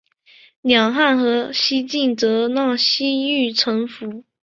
[0.63, 4.23] 两汉和西晋则让西域臣服。